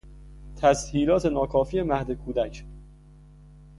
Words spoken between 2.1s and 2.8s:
کودک